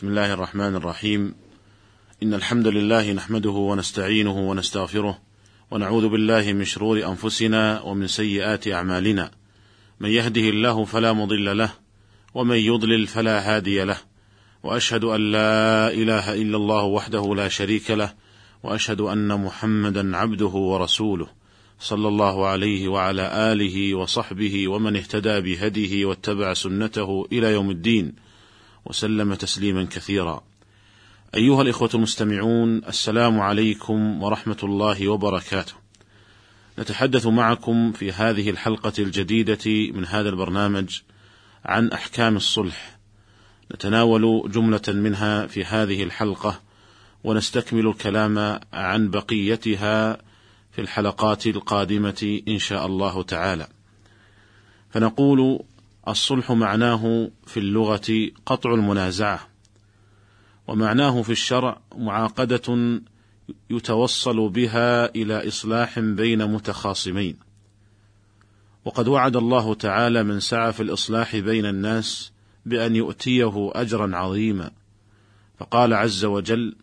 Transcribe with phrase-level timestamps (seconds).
[0.00, 1.34] بسم الله الرحمن الرحيم.
[2.22, 5.18] إن الحمد لله نحمده ونستعينه ونستغفره
[5.70, 9.30] ونعوذ بالله من شرور أنفسنا ومن سيئات أعمالنا.
[10.00, 11.72] من يهده الله فلا مضل له
[12.34, 13.96] ومن يضلل فلا هادي له.
[14.62, 18.14] وأشهد أن لا إله إلا الله وحده لا شريك له
[18.62, 21.26] وأشهد أن محمدا عبده ورسوله
[21.80, 28.29] صلى الله عليه وعلى آله وصحبه ومن اهتدى بهديه واتبع سنته إلى يوم الدين.
[28.84, 30.42] وسلم تسليما كثيرا.
[31.34, 35.72] أيها الإخوة المستمعون السلام عليكم ورحمة الله وبركاته.
[36.78, 41.00] نتحدث معكم في هذه الحلقة الجديدة من هذا البرنامج
[41.64, 42.98] عن أحكام الصلح.
[43.74, 46.60] نتناول جملة منها في هذه الحلقة
[47.24, 50.18] ونستكمل الكلام عن بقيتها
[50.72, 53.68] في الحلقات القادمة إن شاء الله تعالى.
[54.90, 55.60] فنقول
[56.10, 59.48] الصلح معناه في اللغة قطع المنازعة،
[60.66, 63.00] ومعناه في الشرع معاقدة
[63.70, 67.36] يتوصل بها إلى إصلاح بين متخاصمين.
[68.84, 72.32] وقد وعد الله تعالى من سعى في الإصلاح بين الناس
[72.66, 74.70] بأن يؤتيه أجرا عظيما،
[75.58, 76.76] فقال عز وجل: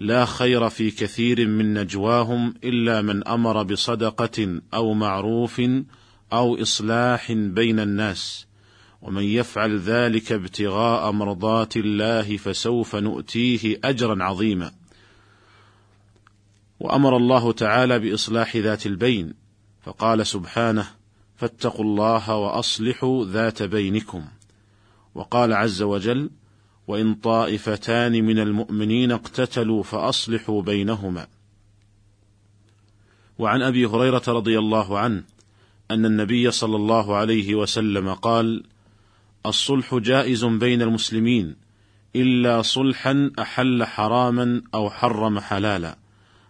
[0.00, 5.62] لا خير في كثير من نجواهم إلا من أمر بصدقة أو معروف
[6.32, 8.46] أو إصلاح بين الناس
[9.04, 14.72] ومن يفعل ذلك ابتغاء مرضات الله فسوف نؤتيه أجرا عظيما.
[16.80, 19.34] وأمر الله تعالى بإصلاح ذات البين
[19.82, 20.86] فقال سبحانه
[21.36, 24.24] فاتقوا الله وأصلحوا ذات بينكم.
[25.14, 26.30] وقال عز وجل
[26.86, 31.26] وإن طائفتان من المؤمنين اقتتلوا فأصلحوا بينهما.
[33.38, 35.24] وعن أبي هريرة رضي الله عنه
[35.90, 38.64] أن النبي صلى الله عليه وسلم قال
[39.46, 41.56] الصلح جائز بين المسلمين
[42.16, 45.98] إلا صلحا أحل حراما أو حرم حلالا.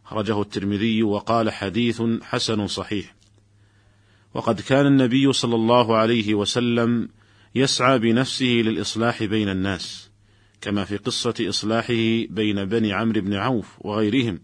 [0.04, 3.14] خرجه الترمذي وقال حديث حسن صحيح.
[4.34, 7.08] وقد كان النبي صلى الله عليه وسلم
[7.54, 10.10] يسعى بنفسه للإصلاح بين الناس
[10.60, 14.40] كما في قصة إصلاحه بين بني عمرو بن عوف وغيرهم،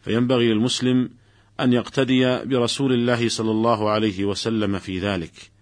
[0.00, 1.10] فينبغي للمسلم
[1.60, 5.55] أن يقتدي برسول الله صلى الله عليه وسلم في ذلك،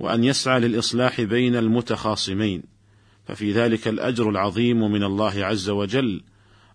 [0.00, 2.62] وأن يسعى للإصلاح بين المتخاصمين،
[3.24, 6.22] ففي ذلك الأجر العظيم من الله عز وجل،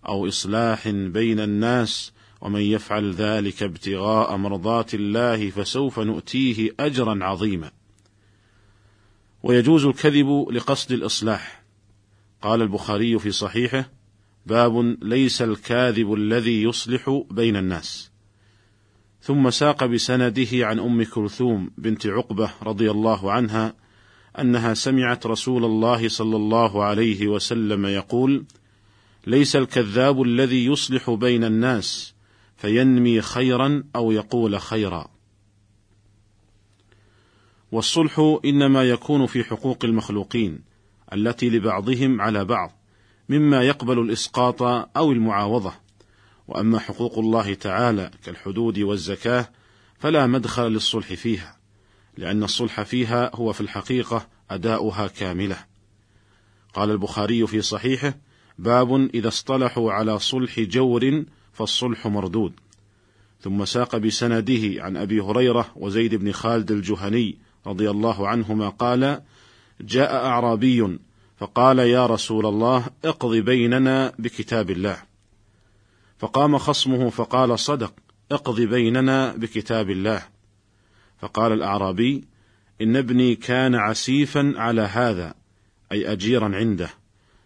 [0.08, 7.70] أو إصلاح بين الناس، ومن يفعل ذلك ابتغاء مرضات الله فسوف نؤتيه أجرا عظيما.
[9.42, 11.62] ويجوز الكذب لقصد الإصلاح،
[12.42, 13.90] قال البخاري في صحيحه
[14.46, 18.11] باب ليس الكاذب الذي يصلح بين الناس
[19.22, 23.74] ثم ساق بسنده عن أم كلثوم بنت عقبة رضي الله عنها
[24.38, 28.44] أنها سمعت رسول الله صلى الله عليه وسلم يقول
[29.26, 32.14] ليس الكذاب الذي يصلح بين الناس
[32.56, 35.08] فينمي خيرا أو يقول خيرا
[37.72, 40.60] والصلح إنما يكون في حقوق المخلوقين
[41.12, 42.72] التي لبعضهم على بعض
[43.28, 44.62] مما يقبل الإسقاط
[44.96, 45.72] أو المعاوضة.
[46.48, 49.48] وأما حقوق الله تعالى كالحدود والزكاة
[49.98, 51.56] فلا مدخل للصلح فيها
[52.16, 55.64] لأن الصلح فيها هو في الحقيقة أداؤها كاملة.
[56.74, 58.14] قال البخاري في صحيحه
[58.58, 62.52] باب إذا اصطلحوا على صلح جور فالصلح مردود.
[63.40, 69.22] ثم ساق بسنده عن أبي هريرة وزيد بن خالد الجهني رضي الله عنهما قال
[69.80, 70.98] جاء أعرابي
[71.36, 75.11] فقال يا رسول الله اقض بيننا بكتاب الله.
[76.22, 77.94] فقام خصمه فقال صدق
[78.32, 80.22] اقض بيننا بكتاب الله.
[81.18, 82.24] فقال الأعرابي
[82.80, 85.34] إن ابني كان عسيفا على هذا
[85.92, 86.90] أي اجيرا عنده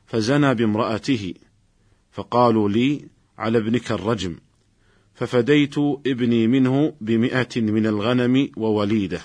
[0.07, 1.35] فزنى بامرأته.
[2.13, 4.37] فقالوا لي على ابنك الرجم.
[5.15, 9.21] ففديت ابني منه بمئة من الغنم ووليدة.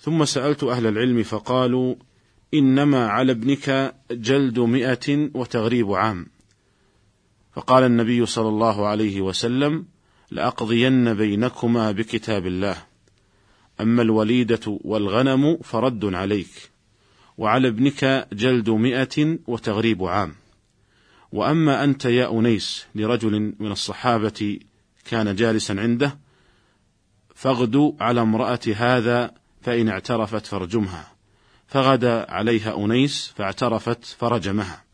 [0.00, 1.94] ثم سألت أهل العلم فقالوا
[2.54, 6.35] إنما على ابنك جلد مئة وتغريب عام.
[7.56, 9.86] فقال النبي صلى الله عليه وسلم
[10.30, 12.76] لأقضين بينكما بكتاب الله.
[13.80, 16.70] أما الوليدة والغنم فرد عليك
[17.38, 20.34] وعلى ابنك جلد مئة وتغريب عام.
[21.32, 24.58] وأما أنت يا أنيس لرجل من الصحابة
[25.04, 26.18] كان جالسا عنده
[27.34, 31.12] فاغدو على امرأة هذا فإن اعترفت فارجمها.
[31.66, 34.85] فغدا عليها أنيس فاعترفت فرجمها.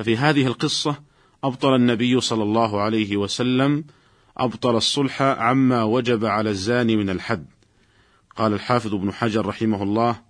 [0.00, 1.02] ففي هذه القصة
[1.44, 3.84] أبطل النبي صلى الله عليه وسلم
[4.36, 7.46] أبطل الصلح عما وجب على الزاني من الحد.
[8.36, 10.20] قال الحافظ ابن حجر رحمه الله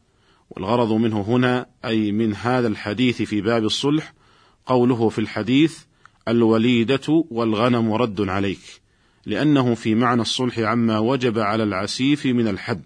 [0.50, 4.12] والغرض منه هنا أي من هذا الحديث في باب الصلح
[4.67, 5.78] قوله في الحديث
[6.28, 8.81] الوليدة والغنم رد عليك
[9.26, 12.82] لأنه في معنى الصلح عما وجب على العسيف من الحد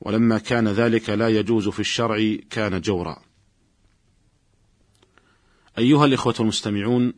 [0.00, 3.25] ولما كان ذلك لا يجوز في الشرع كان جورا.
[5.78, 7.12] أيها الإخوة المستمعون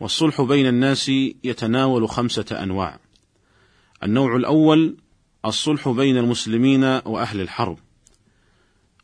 [0.00, 1.08] والصلح بين الناس
[1.44, 3.00] يتناول خمسة أنواع.
[4.02, 4.96] النوع الأول
[5.44, 7.78] الصلح بين المسلمين وأهل الحرب.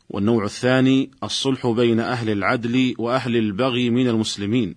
[0.09, 4.75] والنوع الثاني الصلح بين أهل العدل وأهل البغي من المسلمين.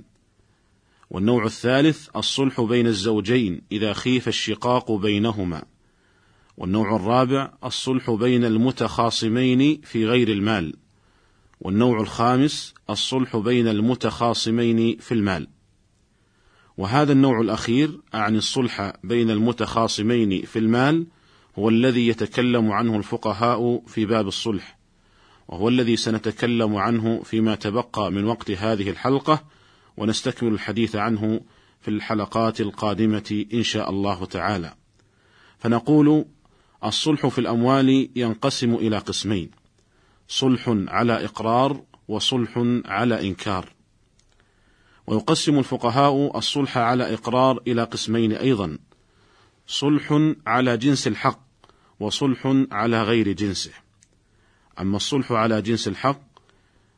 [1.11, 5.63] والنوع الثالث الصلح بين الزوجين إذا خيف الشقاق بينهما.
[6.57, 10.75] والنوع الرابع الصلح بين المتخاصمين في غير المال.
[11.61, 15.49] والنوع الخامس الصلح بين المتخاصمين في المال
[16.77, 21.07] وهذا النوع الأخير أعني الصلح بين المتخاصمين في المال
[21.59, 24.79] هو الذي يتكلم عنه الفقهاء في باب الصلح
[25.49, 29.45] وهو الذي سنتكلم عنه فيما تبقى من وقت هذه الحلقة
[29.97, 31.41] ونستكمل الحديث عنه
[31.81, 34.75] في الحلقات القادمة إن شاء الله تعالى.
[35.59, 36.25] فنقول
[36.85, 39.51] الصلح في الأموال ينقسم إلى قسمين:
[40.32, 42.53] صلح على إقرار وصلح
[42.85, 43.73] على إنكار.
[45.06, 48.79] ويقسم الفقهاء الصلح على إقرار إلى قسمين أيضا:
[49.67, 51.41] صلح على جنس الحق
[52.00, 53.73] وصلح على غير جنسه.
[54.81, 56.23] أما الصلح على جنس الحق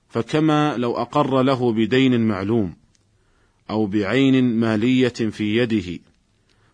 [0.09, 2.77] فكما لو أقر له بدين معلوم
[3.71, 6.01] أو بعين مالية في يده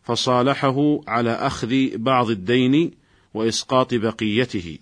[0.02, 2.90] فصالحه على أخذ بعض الدين
[3.34, 4.78] وإسقاط بقيته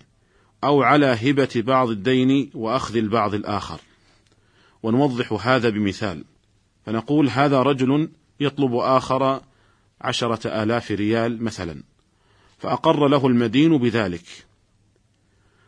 [0.67, 3.79] أو على هبة بعض الدين وأخذ البعض الآخر.
[4.83, 6.23] ونوضح هذا بمثال.
[6.85, 8.09] فنقول هذا رجل
[8.39, 9.41] يطلب آخر
[10.01, 11.83] عشرة آلاف ريال مثلا.
[12.57, 14.23] فأقر له المدين بذلك.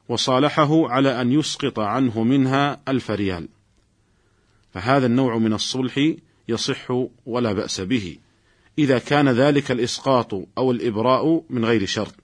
[0.09, 3.47] وصالحه على أن يسقط عنه منها ألف ريال.
[4.73, 6.13] فهذا النوع من الصلح
[6.47, 6.87] يصح
[7.25, 8.17] ولا بأس به.
[8.79, 12.15] إذا كان ذلك الإسقاط أو الإبراء من غير شرط.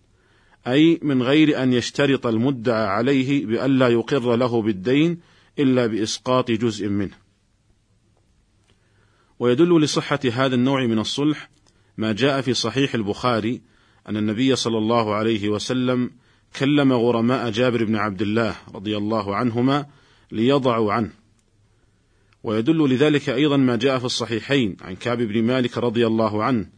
[0.68, 5.20] أي من غير أن يشترط المدعى عليه بألا يقر له بالدين
[5.60, 7.18] إلا بإسقاط جزء منه.
[9.40, 11.50] ويدل لصحة هذا النوع من الصلح
[11.98, 13.62] ما جاء في صحيح البخاري
[14.10, 16.12] أن النبي صلى الله عليه وسلم
[16.60, 19.86] كلم غرماء جابر بن عبد الله رضي الله عنهما
[20.32, 21.12] ليضعوا عنه.
[22.44, 26.70] ويدل لذلك أيضا ما جاء في الصحيحين عن كعب بن مالك رضي الله عنه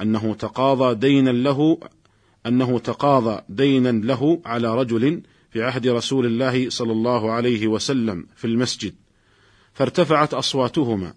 [0.00, 1.78] أنه تقاضى دينا له
[2.46, 8.46] أنه تقاضى دينا له على رجل في عهد رسول الله صلى الله عليه وسلم في
[8.46, 8.94] المسجد
[9.72, 11.14] فارتفعت أصواتهما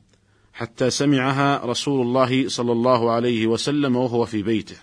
[0.54, 4.76] حتى سمعها رسول الله صلى الله عليه وسلم وهو في بيته.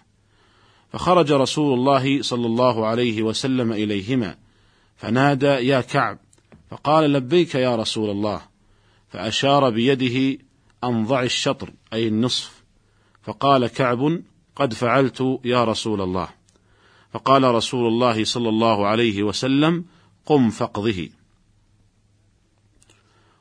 [0.93, 4.37] فخرج رسول الله صلى الله عليه وسلم إليهما
[4.97, 6.19] فنادى يا كعب!
[6.71, 8.41] فقال لبيك يا رسول الله.
[9.09, 10.39] فأشار بيده
[10.85, 12.63] أن ضع الشطر أي النصف.
[13.23, 14.23] فقال كعب
[14.59, 16.29] قد فعلت يا رسول الله.
[17.13, 19.85] فقال رسول الله صلى الله عليه وسلم
[20.27, 21.09] قم فقضه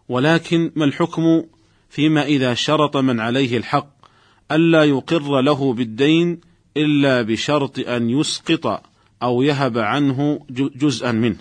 [0.09, 1.43] ولكن ما الحكم
[1.89, 3.89] فيما إذا شرط من عليه الحق
[4.51, 6.41] ألا يقر له بالدين
[6.77, 8.83] إلا بشرط أن يسقط
[9.23, 11.37] أو يهب عنه جزءا منه.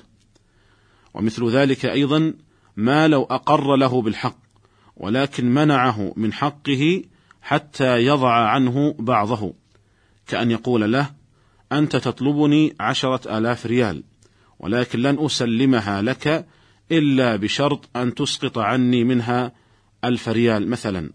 [1.14, 2.34] ومثل ذلك أيضا
[2.76, 4.38] ما لو أقر له بالحق
[4.96, 7.02] ولكن منعه من حقه
[7.42, 9.54] حتى يضع عنه بعضه.
[10.26, 11.10] كأن يقول له
[11.72, 14.02] أنت تطلبني عشرة آلاف ريال
[14.58, 16.46] ولكن لن أسلمها لك
[16.92, 19.52] إلا بشرط أن تسقط عني منها
[20.04, 21.10] ألف ريال مثلا.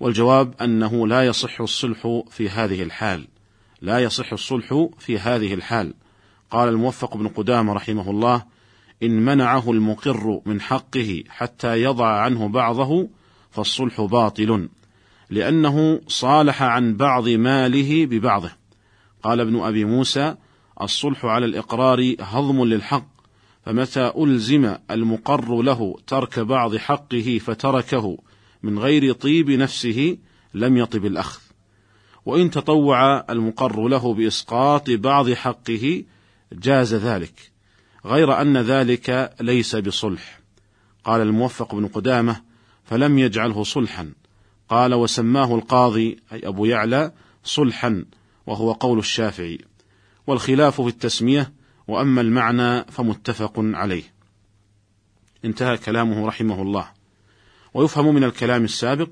[0.00, 3.28] والجواب أنه لا يصح الصلح في هذه الحال
[3.80, 5.94] لا يصح الصلح في هذه الحال.
[6.50, 8.44] قال الموفق بن قدامة رحمه الله
[9.02, 13.08] إن منعه المقر من حقه حتى يضع عنه بعضه
[13.50, 14.68] فالصلح باطل.
[15.32, 18.52] لأنه صالح عن بعض ماله ببعضه.
[19.22, 20.34] قال ابن أبي موسى
[20.82, 23.06] الصلح على الإقرار هضم للحق
[23.66, 28.18] فمتى ألزم المقر له ترك بعض حقه فتركه
[28.62, 30.18] من غير طيب نفسه
[30.54, 31.40] لم يطب الأخذ.
[32.26, 36.04] وإن تطوع المقر له بإسقاط بعض حقه
[36.52, 37.52] جاز ذلك
[38.06, 40.40] غير أن ذلك ليس بصلح.
[41.04, 42.40] قال الموفق بن قدامة
[42.84, 44.12] فلم يجعله صلحا.
[44.72, 47.12] قال وسماه القاضي أي أبو يعلى
[47.44, 48.04] صلحا
[48.46, 49.58] وهو قول الشافعي.
[50.26, 51.52] والخلاف في التسمية
[51.88, 54.02] وأما المعنى فمتفق عليه.
[55.44, 56.88] انتهى كلامه رحمه الله.
[57.74, 59.08] ويفهم من الكلام السابق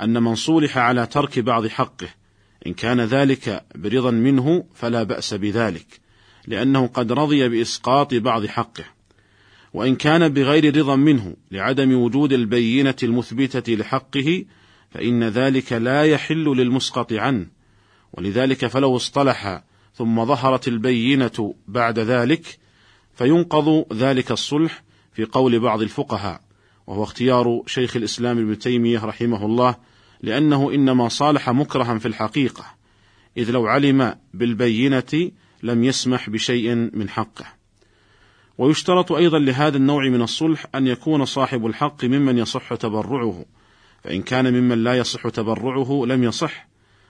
[0.00, 2.08] أن من صولح على ترك بعض حقه
[2.66, 6.00] إن كان ذلك برضا منه فلا بأس بذلك
[6.46, 8.84] لأنه قد رضي بإسقاط بعض حقه.
[9.72, 14.44] وإن كان بغير رضا منه لعدم وجود البينة المثبتة لحقه
[14.94, 17.46] فإن ذلك لا يحل للمسقط عنه.
[18.12, 19.62] ولذلك فلو اصطلح
[19.94, 22.58] ثم ظهرت البينة بعد ذلك
[23.14, 24.82] فينقض ذلك الصلح
[25.12, 26.40] في قول بعض الفقهاء.
[26.86, 29.76] وهو اختيار شيخ الإسلام ابن تيمية رحمه الله
[30.20, 32.64] لأنه إنما صالح مكرها في الحقيقة
[33.36, 35.30] إذ لو علم بالبينة
[35.62, 37.46] لم يسمح بشيء من حقه.
[38.58, 43.44] ويشترط أيضا لهذا النوع من الصلح أن يكون صاحب الحق ممن يصح تبرعه.
[44.04, 46.68] فإن كان ممن لا يصح تبرعه لم يصح.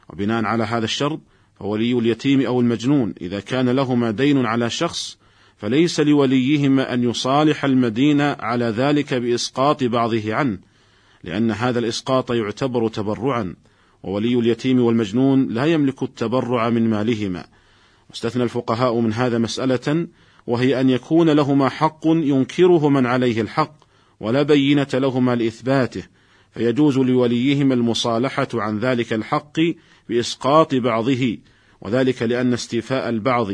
[0.09, 1.21] وبناء على هذا الشرط
[1.55, 5.19] فولي اليتيم أو المجنون إذا كان لهما دين على شخص
[5.57, 10.59] فليس لوليهما أن يصالح المدين على ذلك بإسقاط بعضه عنه
[11.25, 13.55] لأن هذا الإسقاط يعتبر تبرعا.
[14.03, 17.47] وولي اليتيم والمجنون لا يملك التبرع من مالهما.
[18.11, 20.07] واستثنى الفقهاء من هذا مسألة
[20.47, 23.75] وهي أن يكون لهما حق ينكره من عليه الحق
[24.21, 26.03] ولا بينة لهما لإثباته.
[26.55, 29.61] فيجوز لوليهما المصالحة عن ذلك الحق
[30.09, 31.39] بإسقاط بعضه
[31.81, 33.49] وذلك لأن استيفاء البعض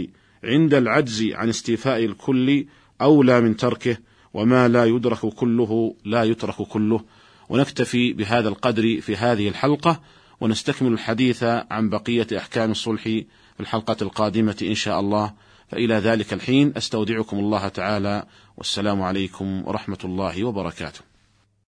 [0.44, 2.66] عند العجز عن استيفاء الكل
[3.00, 3.96] أولى من تركه
[4.34, 7.04] وما لا يدرك كله لا يترك كله.
[7.48, 10.00] ونكتفي بهذا القدر في هذه الحلقة
[10.40, 15.32] ونستكمل الحديث عن بقية أحكام الصلح في الحلقة القادمة إن شاء الله.
[15.68, 18.26] فإلى ذلك الحين أستودعكم الله تعالى
[18.56, 21.17] والسلام عليكم ورحمة الله وبركاته.